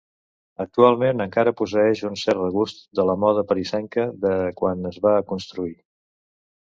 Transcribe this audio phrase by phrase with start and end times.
[0.63, 5.75] Actualment, encara posseeix un cert regust de la moda parisenca de quan es va construir.